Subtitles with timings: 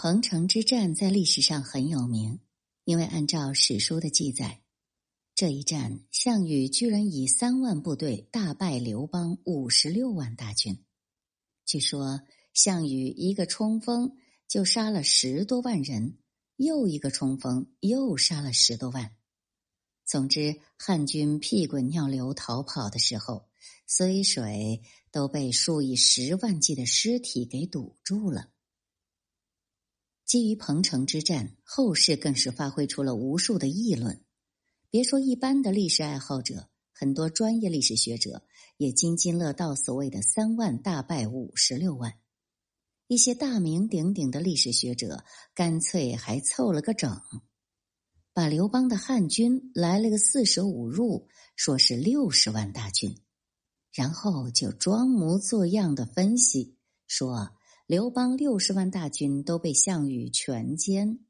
[0.00, 2.38] 彭城之战在历史上很有名，
[2.84, 4.62] 因为按照史书的记载，
[5.34, 10.84] 这一战项羽居然以三万部队大败刘邦五十六万大军。
[11.66, 12.20] 据说
[12.54, 14.16] 项羽一个冲锋
[14.46, 16.16] 就杀了十多万人，
[16.54, 19.16] 又一个冲锋又杀了十多万。
[20.06, 23.48] 总之，汉军屁滚尿流逃跑的时候，
[23.88, 28.52] 睢水都被数以十万计的尸体给堵住了。
[30.28, 34.22] 基于彭城之战，后世更是发挥出了无数的议论。
[34.90, 38.42] 别说一般的历史爱好者，很多专业历史学者
[38.76, 42.12] 也津津乐道所谓的“三万大败五十六万”。
[43.08, 45.24] 一些大名鼎鼎的历史学者
[45.54, 47.18] 干脆还凑了个整，
[48.34, 53.16] 把刘邦的汉军来了个四舍五入，说是六十万大军，
[53.94, 57.54] 然后就装模作样的分析说。
[57.88, 61.20] 刘邦六十万大军都被项羽全歼，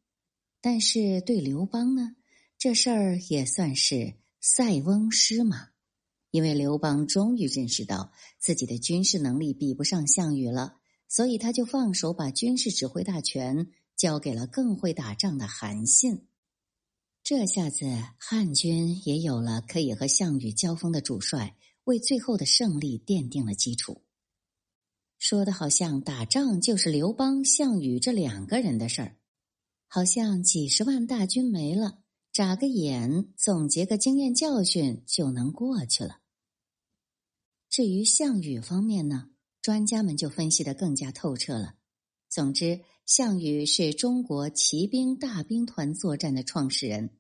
[0.61, 2.17] 但是对刘邦呢，
[2.59, 5.69] 这事儿也算是塞翁失马，
[6.33, 16.27] 因为刘邦终于认识到自己的军事能力比不上项羽了，所以他就放手把军事指挥大权交给了更会打仗的韩信。
[17.23, 17.87] 这下子
[18.19, 24.03] 汉军也有了可以和项羽交锋的主帅，为最后的胜利奠定了基础。
[25.29, 29.17] 说的好像打仗就是刘邦、项羽这两个人的事儿，
[29.87, 31.99] 好像几十万大军没了，
[32.33, 36.21] 眨个眼，总结个经验教训就能过去了。
[37.69, 39.29] 至于项羽方面呢，
[39.61, 41.75] 专家们就分析的更加透彻了。
[42.31, 47.11] 总之，项羽是中国骑兵大兵团作战的创始人，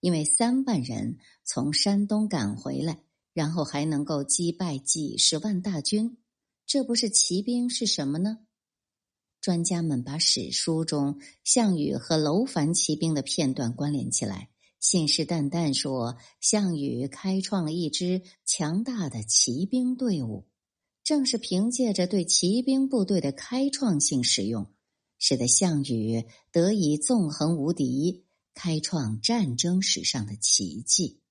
[0.00, 3.02] 因为三万人从山东赶回来，
[3.34, 6.16] 然后还能够击败几十万大军。
[6.68, 8.40] 这不是骑兵是什么呢？
[9.40, 20.46] 专家们把史书中项羽和楼烦骑兵的片段关联起来，信誓旦旦说项羽开创了一支强大的骑兵队伍。
[21.02, 24.70] 正是凭借着对骑兵部队的开创性使用，
[25.18, 31.22] 使得项羽得以纵横无敌，开创战争史上的奇迹。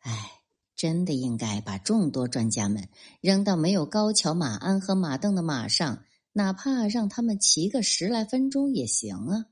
[0.00, 0.35] 唉。
[0.76, 2.88] 真的应该把众多专家们
[3.22, 9.46] 扔到没有高桥、马鞍和马镫的马上，哪怕让他们骑个十来分钟也行啊！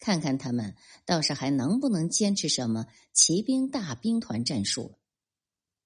[0.00, 0.74] 看看他们
[1.06, 4.98] 倒是还能不能坚持什么骑兵大兵团战术。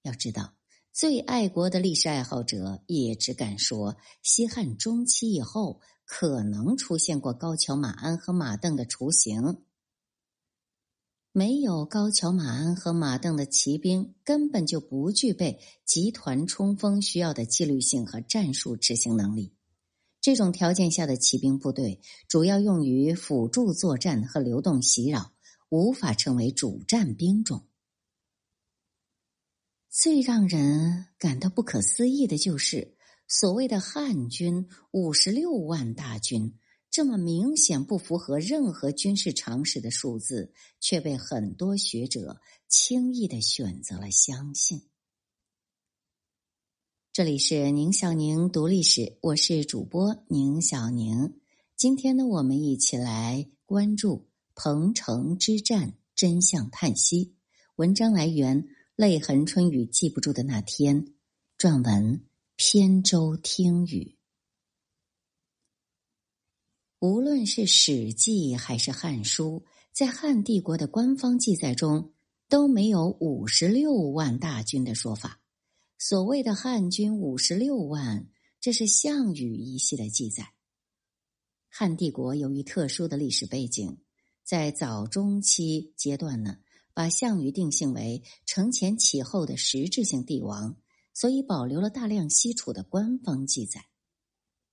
[0.01, 0.53] 要知道，
[0.93, 9.61] 最爱国的历史爱好者也只敢说，西汉中期以后可能出现过高桥、马鞍和马镫的雏形。
[11.39, 19.53] 没有高桥马鞍和马镫的骑兵，根本就不具备集团冲锋需要的纪律性和战术执行能力。
[20.19, 25.31] 这种条件下的骑兵部队，主要用于辅助作战和流动袭扰，
[25.69, 27.65] 无法成为主战兵种。
[29.89, 32.97] 最让人感到不可思议的就是，
[33.29, 36.53] 所谓的汉军五十六万大军。
[36.99, 40.51] 这么明显不符合任何军事常识的数字，
[40.81, 44.81] 却被很多学者轻易的选择了相信。
[47.13, 51.39] 这里是宁小宁读历史，我是主播宁小宁。
[51.77, 57.33] 今天呢，我们一起来关注彭城之战真相叹息。
[57.77, 58.63] 文章来源
[58.97, 61.05] 《泪痕春雨记不住的那天》，
[61.57, 62.25] 撰文
[62.57, 64.18] 扁舟听雨。
[67.01, 72.11] 无论是《史记》还是《汉书》，在汉帝国的官方记载中
[72.49, 75.39] 都没有五十六万大军的说法。
[75.97, 78.27] 所谓的汉军五十六万，
[78.59, 80.51] 这是项羽一系的记载。
[81.69, 83.99] 汉帝国由于特殊的历史背景，
[84.43, 86.57] 在早中期阶段呢，
[86.93, 90.75] 把项羽定性为承前启后的实质性帝王，
[91.13, 93.85] 所以保留了大量西楚的官方记载。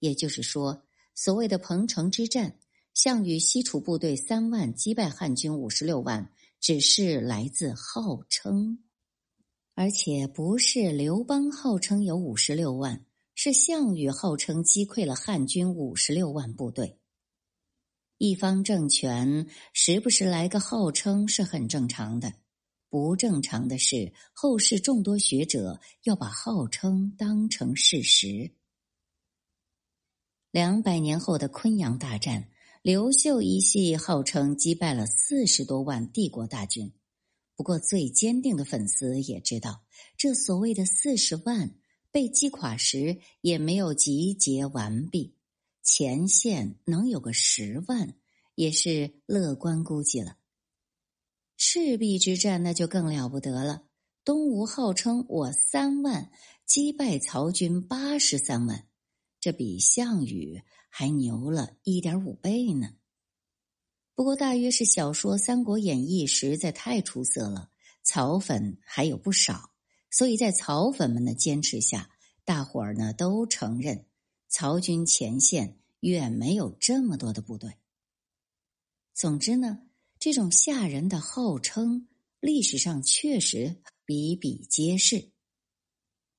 [0.00, 0.82] 也就是说。
[1.18, 2.58] 所谓的彭城之战，
[2.92, 6.30] 项羽西楚部队三万击败汉军五十六万，
[6.60, 8.84] 只是来自号称，
[9.74, 16.98] 而且不是刘邦号称有五十六万，是项羽号称击溃了汉军五十六万部队。
[18.18, 22.34] 一方政权时不时来个号称是很正常的，
[22.90, 28.52] 不正常的是后世众多学者要把号称当成事实。
[30.56, 32.48] 两百年后的昆阳大战，
[32.80, 36.94] 刘秀一系号称击败了四十多万帝国大军。
[37.54, 39.84] 不过，最坚定的粉丝也知道，
[40.16, 41.74] 这所谓的四十万
[42.10, 45.36] 被击垮时，也没有集结完毕。
[45.82, 48.14] 前线能有个十万，
[48.54, 50.38] 也是乐观估计了。
[51.58, 53.82] 赤壁之战那就更了不得了，
[54.24, 56.30] 东吴号称我三万
[56.64, 58.86] 击败曹军八十三万，
[59.46, 62.96] 这比项羽还牛了一点五倍呢。
[64.16, 67.70] 不过大约是小说《三国演义》实在太出色了，
[68.02, 69.70] 曹粉还有不少，
[70.10, 72.10] 所以在曹粉们的坚持下，
[72.44, 74.06] 大伙儿呢都承认
[74.48, 77.74] 曹军前线远没有这么多的部队。
[79.14, 79.84] 总之呢。
[80.18, 82.08] 这种吓人的号称，
[82.40, 83.76] 历史上确实
[84.06, 85.30] 比比皆是。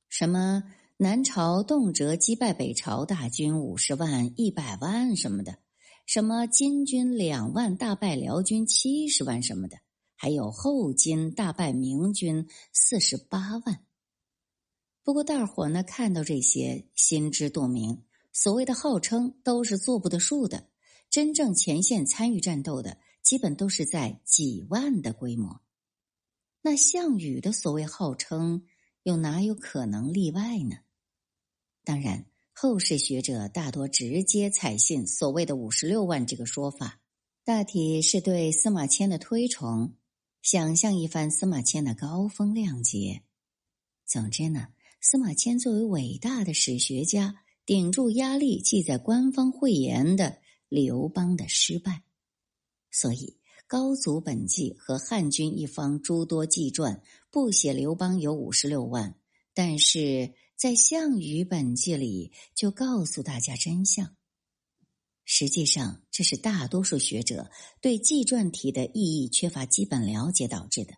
[0.09, 0.63] 什么
[0.99, 5.59] 南朝动辄击败北朝大军五十万、一百万什么的，
[6.07, 9.77] 什么金军两万大败辽军七十万什么的，
[10.15, 13.85] 还有后金大败明军四十八万。
[15.03, 18.03] 不过大伙呢看到这些，心知肚明，
[18.33, 20.67] 所谓的号称都是做不得数的，
[21.11, 22.97] 真正前线参与战斗的。
[23.21, 25.61] 基本都是在几万的规模，
[26.61, 28.63] 那项羽的所谓号称，
[29.03, 30.77] 又哪有可能例外呢？
[31.87, 36.99] 当然，后世学者大多直接采信所谓的五十六万这个说法，
[37.45, 39.93] 大体是对司马迁的推崇，
[40.41, 43.21] 想象一番司马迁的高风亮节。
[44.05, 44.67] 总之呢，
[44.99, 47.35] 司马迁作为伟大的史学家，
[47.65, 52.03] 顶住压力记载官方讳言的刘邦的失败。
[52.91, 57.01] 所以，高祖本纪和汉军一方诸多纪传
[57.31, 59.17] 不写刘邦有五十六万，
[59.53, 64.17] 但是在项羽本纪里就告诉大家真相。
[65.23, 67.49] 实际上，这是大多数学者
[67.79, 70.95] 对纪传体的意义缺乏基本了解导致的。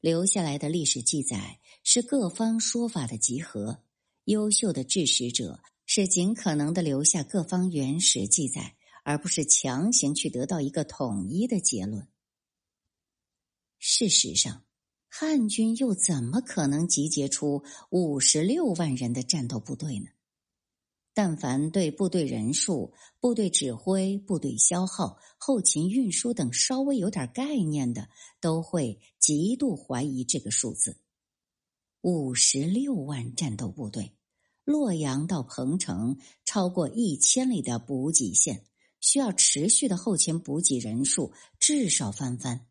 [0.00, 3.82] 留下来的历史记载是各方说法的集合，
[4.24, 8.76] 优秀的治史者是尽可能的留下各方原始记载。
[9.08, 12.08] 而不是强行去得到一个统一的结论。
[13.78, 14.65] 事实上，
[15.18, 20.08] 汉军又怎么可能集结出五十六万人的战斗部队呢？
[21.14, 28.10] 但凡对部队人数、部队指挥、部队消耗、后勤运输等稍微有点概念的，
[28.42, 30.98] 都会极度怀疑这个数字：
[32.02, 34.12] 五十六万战斗部队，
[34.64, 38.66] 洛阳到彭城超过一千里的补给线。
[39.00, 42.66] 需要持续的后勤补给人数至少翻番，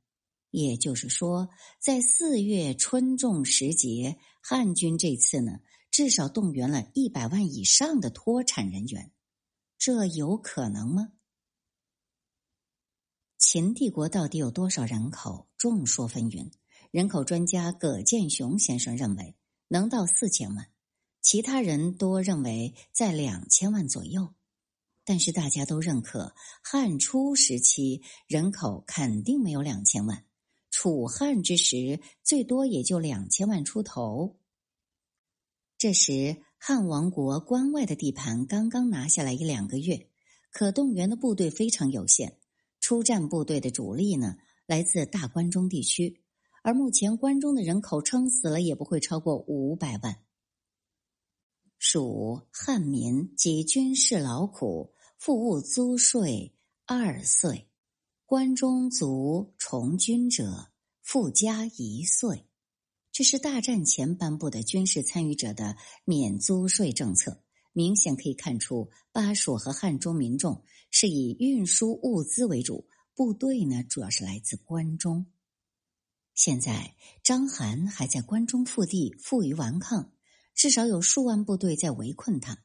[0.55, 1.49] 也就是说，
[1.79, 5.59] 在四月春种时节，汉军这次呢，
[5.91, 9.11] 至少动员了一百万以上的脱产人员，
[9.77, 11.11] 这有可能吗？
[13.37, 15.49] 秦帝国到底有多少人口？
[15.57, 16.51] 众说纷纭。
[16.89, 19.35] 人口专家葛剑雄先生认为
[19.67, 20.69] 能到四千万，
[21.21, 24.33] 其他人多认为在两千万左右。
[25.03, 30.25] 但是大家都认可，汉初时期人口肯定没有两千万，
[30.77, 34.35] 楚汉之时最多也就两千万出头。
[35.77, 40.09] 这时汉王国关外的地盘刚刚拿下来一两个月，
[40.51, 42.37] 可动员的部队非常有限，
[42.81, 44.35] 出战部队的主力呢
[44.65, 46.21] 来自大关中地区，
[46.61, 50.17] 而目前关中的人口撑死了也不会超过五百万。
[51.79, 54.93] 蜀汉民及军事劳苦。
[55.17, 56.53] 复务租税
[56.85, 57.69] 二岁，
[58.27, 60.71] 关中卒从军者
[61.03, 62.47] 复加一岁。
[63.11, 75.27] 这是大战前颁布的军事参与者的免租税政策，明显可以看出，巴蜀和汉中民众是以运输物资为主，部队呢主要是来自关中。
[76.33, 80.11] 现在章邯还在关中腹地负隅顽抗，
[80.55, 82.57] 至少有数万部队在围困他。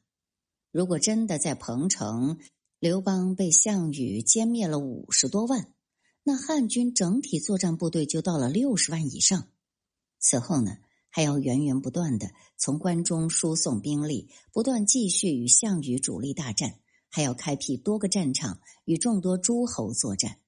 [0.73, 2.39] 如果真的在彭城，
[2.81, 5.71] 刘邦被项羽歼灭了五十多万，
[6.23, 9.49] 那汉军整体作战部队就到了六十万以上。
[10.19, 10.79] 此后呢，
[11.11, 20.39] 还要源源不断的从关中输送兵力，不断继续与项羽主力大战，还要开辟多个战场与众多诸侯作战。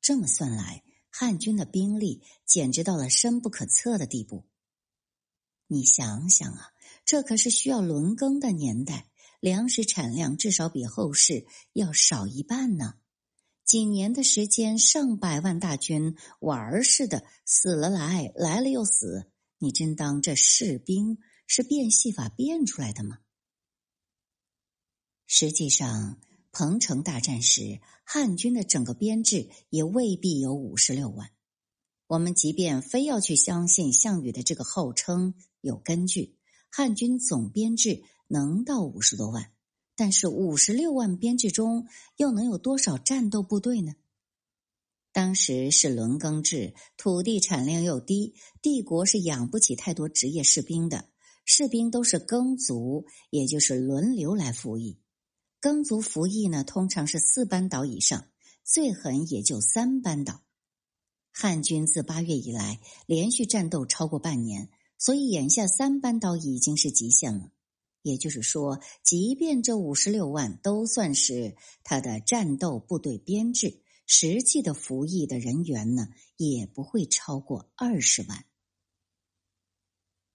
[0.00, 4.44] 这么算来，汉军的兵力简直到了深不可测的地步。
[5.66, 6.68] 你想想啊，
[7.04, 9.08] 这可是需要轮更的年代。
[9.44, 12.94] 粮食产量至少比后世要少一半呢。
[13.62, 19.30] 几年的时间，上百万大军玩儿似的死了来，来了又死。
[19.58, 23.18] 你真当这士兵是变戏法变出来的吗？
[25.26, 26.18] 实际上，
[26.50, 31.28] 彭城大战时，汉军的整个编制也未必有五十六万。
[32.06, 36.38] 我们即便非要去相信项羽的这个号称有根据，
[36.70, 38.04] 汉军总编制。
[38.26, 39.52] 能到五十多万，
[39.96, 43.94] 但是五十六万编制中又能有多少战斗部队呢？
[45.12, 51.08] 当时是轮耕制，土地产量又低，帝国是养不起太多职业士兵的。
[51.46, 54.98] 士兵都是耕族，也就是轮流来服役。
[55.60, 58.26] 耕族服役呢，通常是四班倒以上，
[58.64, 60.42] 最狠也就三班倒。
[61.30, 67.50] 汉军自八月以来连续战斗超过半年，所以眼下三班倒已经是极限了。
[68.04, 78.44] 也就是说，即便这五十六万都算是他的战斗部队编制，实际的服役的人员呢，也不会超过二十万。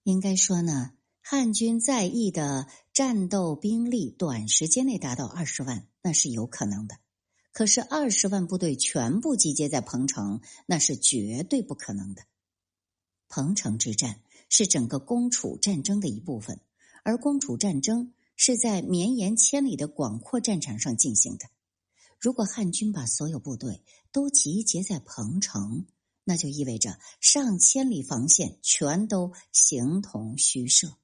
[0.02, 6.96] 应该说呢，汉军在役的战斗兵力短时间内达到二十万，那是有可能的。
[7.52, 12.24] 可是二十万部队全部集结在彭城，那是绝对不可能的。
[13.28, 16.60] 彭城之战是整个攻楚战争的一部分。
[17.04, 21.46] 而攻楚战争是在绵延千里的广阔战场上进行的。
[22.18, 25.86] 如果汉军把所有部队都集结在彭城，
[26.24, 30.96] 那就意味着上千里防线全都形同虚设。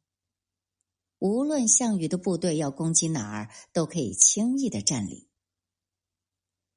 [1.19, 5.27] 无论项羽的部队要攻击哪儿，都可以轻易的占领。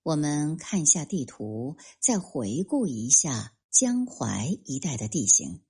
[0.04, 5.62] 我们看一下地图，再回顾一下江淮一带的地形。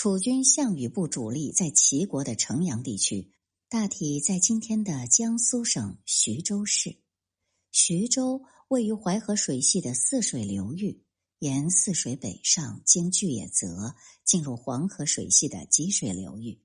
[0.00, 3.32] 楚军项羽部主力在齐国的城阳地区，
[3.68, 6.98] 大体在今天的江苏省徐州市。
[7.72, 11.02] 徐州位于淮河水系的泗水流域，
[11.40, 16.62] 沿泗水北上，经巨野泽进入黄河水系的济水流域。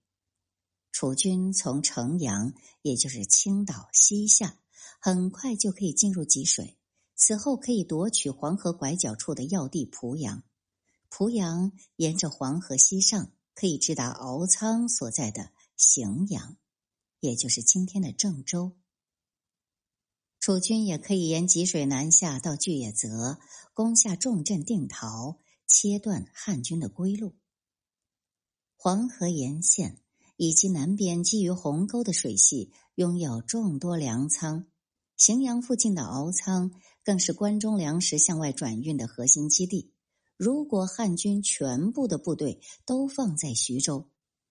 [0.92, 4.60] 楚军从城阳，也就是青岛西下，
[5.00, 6.78] 很快就可以进入济水，
[7.16, 10.44] 此后可以夺取黄河拐角处的要地濮阳。
[11.15, 16.58] 濮阳沿着黄河西上，可以直达敖仓所在的荥阳，
[17.20, 18.72] 也就是今天的郑州。
[20.39, 23.38] 楚军也可以沿济水南下到巨野泽，
[23.75, 27.36] 攻下重镇定陶，切断汉军的归路。
[28.75, 30.00] 黄河沿线
[30.38, 34.65] 以及南边基于鸿沟的水系，拥有众多粮仓。
[35.15, 36.72] 荥阳附近的敖仓，
[37.03, 39.93] 更是关中粮食向外转运的核心基地。
[40.38, 44.10] 如果汉军全部的部队都放在徐州，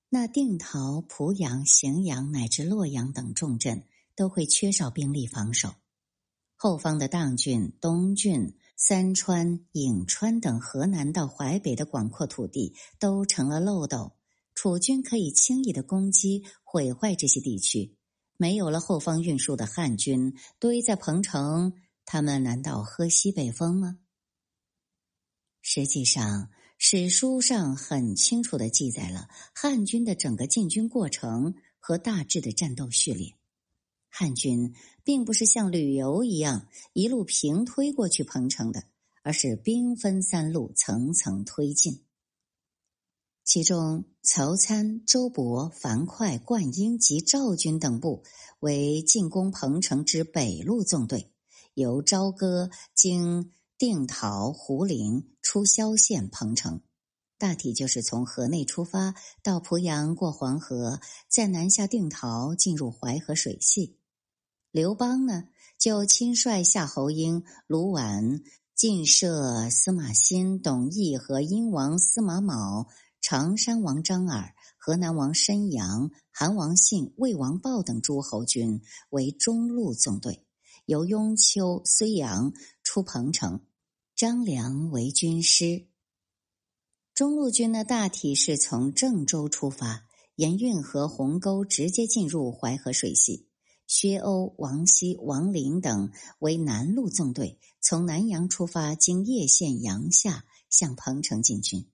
[0.09, 3.85] 那定陶、濮阳、荥阳乃至洛阳等重镇
[4.15, 5.75] 都会缺少兵力防守。
[6.55, 14.12] 后方的砀郡、东郡、三川、颍川等河南到淮北的广阔土地都成了漏斗，
[14.55, 17.97] 楚军可以轻易的攻击、毁坏这些地区。
[18.37, 21.73] 没有了后方运输的汉军堆在彭城，
[22.05, 23.99] 他们难道喝西北风吗？
[25.62, 33.35] 实际上，史书上很清楚的记载了汉军的整个进军过程和大致的战斗序列。
[34.09, 38.83] 汉军并不是像旅游一样一路平推过去彭城的，
[39.23, 42.04] 而是兵分三路，层层推进。
[43.45, 48.25] 其中，曹参、周勃、樊哙、灌婴及赵军等部
[48.59, 51.31] 为进攻彭城之北路纵队，
[51.75, 53.52] 由朝歌经。
[53.83, 56.83] 定陶、胡陵出萧县、彭城，
[57.37, 63.99] 大体就是从河内出发，到濮阳过黄河，再南下定陶，进入淮河水系。
[64.71, 65.49] 刘邦呢，
[65.79, 68.45] 就亲率夏侯婴、卢绾、
[68.77, 72.87] 晋射司马欣、董翳和殷王司马卯、
[73.21, 80.47] 常山王张耳、河南王申阳、韩王信、魏王豹等诸侯军为中路纵队，
[80.87, 82.53] 由雍丘、睢阳
[82.85, 83.61] 出彭城。
[84.23, 85.88] 张良为军师，
[87.12, 93.49] 中路军呢大体是从郑州出发，沿运河鸿沟直接进入淮河水系。
[93.88, 101.91] 薛欧、王熙、王林等为南路纵队，从南阳出发，经叶县、阳夏向彭城进军。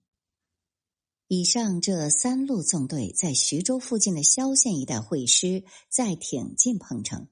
[1.27, 7.27] 以上这三路纵队在徐州附近的萧县一带会师，再挺进彭城。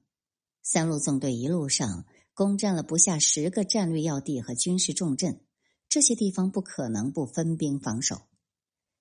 [0.64, 2.04] 三路纵队一路上。
[2.38, 5.40] 攻占了不下十个战略要地和军事重镇，
[5.88, 8.28] 这些地方不可能不分兵防守。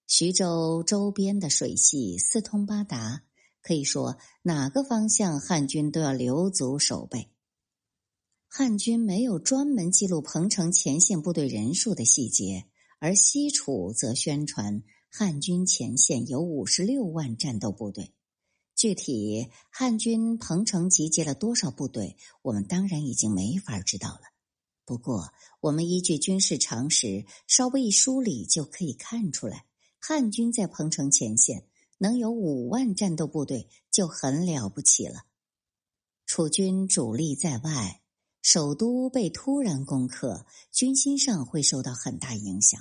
[0.08, 3.26] 徐州周边的水系四通八达，
[3.62, 7.30] 可以说哪个方向汉军都要留足守备。
[8.48, 12.66] 汉军没有专门记录彭城前线部队人数的细节，
[12.98, 18.16] 而西楚则宣传汉军前线有五十六万战斗部队。
[18.78, 24.22] 具体汉军彭城集结了多少部队，我们当然已经没法知道了。
[24.86, 29.66] 不过，我们依据军事常识，稍微一梳理就可以看出来，
[30.00, 31.66] 汉军在彭城前线
[31.98, 35.26] 能有五万战斗部队就很了不起了。
[36.28, 38.04] 楚军主力在外，
[38.44, 42.80] 首都被突然攻克，军心上会受到很大影响。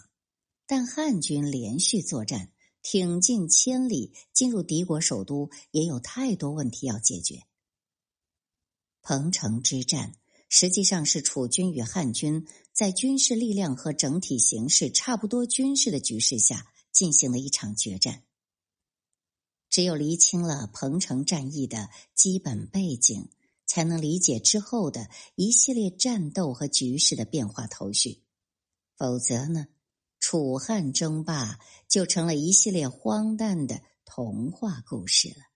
[0.67, 2.53] 但汉军连续作战，
[2.89, 7.43] 挺进千里，进入敌国首都，也有太多问题要解决。
[9.03, 10.15] 彭城之战
[10.49, 18.23] 实际上是楚军与汉军在军事力量和整体形势差不多军事的局势下进行了一场决战。
[19.69, 23.29] 只有厘清了彭城战役的基本背景，
[23.67, 28.23] 才能理解之后的一系列战斗和局势的变化头绪。
[28.97, 29.67] 否则呢，
[30.29, 35.56] 楚汉争霸就成了一系列荒诞的童话故事了。